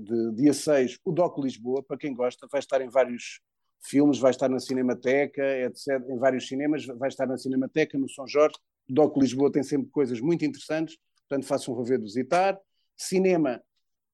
[0.00, 3.40] de, dia 6, o Doc Lisboa, para quem gosta, vai estar em vários
[3.84, 8.26] filmes, vai estar na Cinemateca, etc., em vários cinemas, vai estar na Cinemateca, no São
[8.26, 8.56] Jorge.
[8.90, 10.96] O Doc Lisboa tem sempre coisas muito interessantes,
[11.28, 12.58] portanto façam um favor de visitar.
[12.96, 13.62] Cinema,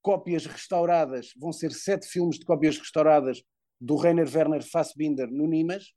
[0.04, 3.42] cópias restauradas, vão ser sete filmes de cópias restauradas
[3.80, 5.94] do Rainer Werner Fassbinder no Nimas.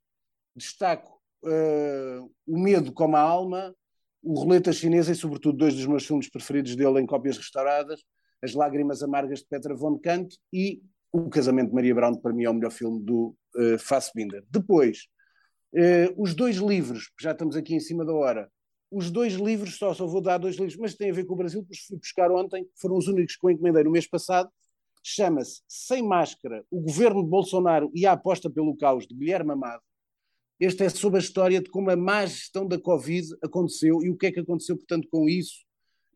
[0.56, 3.74] Destaco uh, O Medo como a Alma,
[4.22, 8.00] O Roleta Chinesa e, sobretudo, dois dos meus filmes preferidos dele em cópias restauradas,
[8.42, 12.32] as Lágrimas Amargas de Petra von Kant e O Casamento de Maria Brown, que para
[12.32, 14.42] mim é o melhor filme do uh, Fassbinder.
[14.50, 15.06] Depois,
[15.74, 18.50] uh, os dois livros, já estamos aqui em cima da hora,
[18.90, 21.36] os dois livros, só, só vou dar dois livros, mas tem a ver com o
[21.36, 24.50] Brasil, porque fui buscar ontem, foram os únicos que eu encomendei no mês passado,
[25.02, 29.82] chama-se Sem Máscara, o Governo de Bolsonaro e a Aposta pelo Caos, de Guilherme Amado.
[30.58, 34.16] Este é sobre a história de como a má gestão da Covid aconteceu e o
[34.16, 35.68] que é que aconteceu, portanto, com isso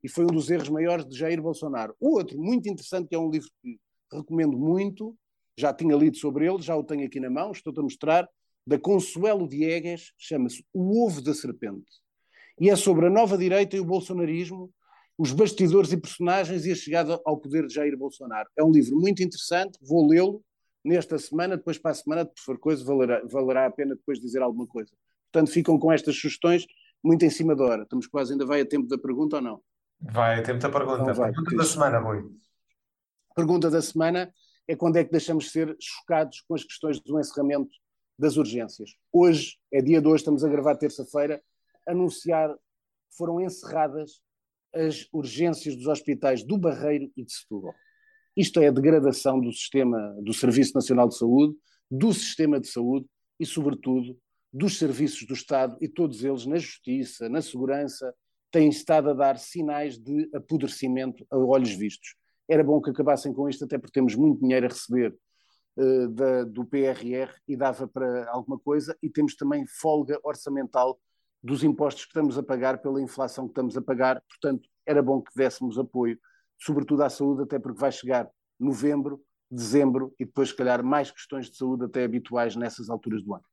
[0.03, 1.95] e foi um dos erros maiores de Jair Bolsonaro.
[2.01, 3.79] O outro, muito interessante, que é um livro que
[4.13, 5.17] recomendo muito,
[5.57, 8.29] já tinha lido sobre ele, já o tenho aqui na mão, estou-te a mostrar,
[8.67, 11.87] da Consuelo Diegues, chama-se O Ovo da Serpente.
[12.61, 14.73] E é sobre a nova direita e o bolsonarismo,
[15.19, 18.49] os bastidores e personagens e a chegada ao poder de Jair Bolsonaro.
[18.57, 20.43] É um livro muito interessante, vou lê-lo
[20.85, 24.43] nesta semana, depois para a semana, se for coisa, valerá, valerá a pena depois dizer
[24.43, 24.91] alguma coisa.
[25.31, 26.67] Portanto, ficam com estas sugestões
[27.03, 27.83] muito em cima da hora.
[27.83, 29.63] Estamos quase, ainda vai a tempo da pergunta ou não?
[30.01, 31.03] Vai, tem muita pergunta.
[31.03, 32.31] Então vai, pergunta da semana, Rui.
[33.35, 34.33] Pergunta da semana
[34.69, 37.71] é quando é que deixamos de ser chocados com as questões do encerramento
[38.19, 38.91] das urgências.
[39.13, 41.43] Hoje, é dia de hoje, estamos a gravar terça-feira,
[41.87, 42.55] anunciar
[43.17, 44.21] foram encerradas
[44.75, 47.75] as urgências dos hospitais do Barreiro e de Setúbal.
[48.37, 51.55] Isto é a degradação do sistema, do Serviço Nacional de Saúde,
[51.91, 53.07] do sistema de saúde
[53.39, 54.17] e, sobretudo,
[54.51, 58.15] dos serviços do Estado e todos eles na justiça, na segurança,
[58.51, 62.15] têm estado a dar sinais de apodrecimento a olhos vistos.
[62.49, 65.15] Era bom que acabassem com isto, até porque temos muito dinheiro a receber
[65.77, 70.99] uh, da, do PRR e dava para alguma coisa, e temos também folga orçamental
[71.43, 75.21] dos impostos que estamos a pagar pela inflação que estamos a pagar, portanto, era bom
[75.21, 76.19] que dessemos apoio,
[76.59, 78.29] sobretudo à saúde, até porque vai chegar
[78.59, 83.35] novembro, dezembro e depois, se calhar, mais questões de saúde até habituais nessas alturas do
[83.35, 83.45] ano.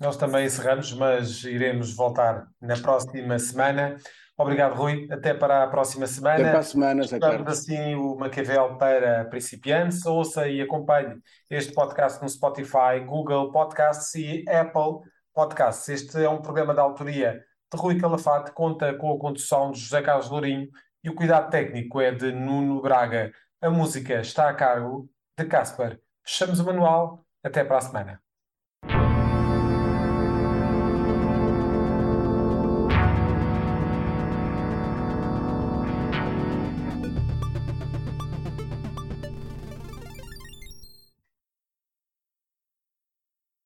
[0.00, 3.96] Nós também encerramos, mas iremos voltar na próxima semana.
[4.36, 5.06] Obrigado, Rui.
[5.10, 6.36] Até para a próxima semana.
[6.36, 7.46] Até para a semana, Zé Carlos.
[7.46, 10.04] assim o Maquiavel para principiantes.
[10.06, 11.20] Ouça e acompanhe
[11.50, 15.88] este podcast no Spotify, Google Podcasts e Apple Podcasts.
[15.88, 20.02] Este é um programa da autoria de Rui Calafate, conta com a condução de José
[20.02, 20.68] Carlos Lourinho
[21.02, 23.32] e o cuidado técnico é de Nuno Braga.
[23.60, 26.00] A música está a cargo de Casper.
[26.24, 27.24] Fechamos o manual.
[27.42, 28.21] Até para a semana.